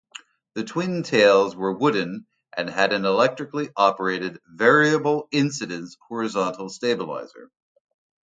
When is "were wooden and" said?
1.55-2.67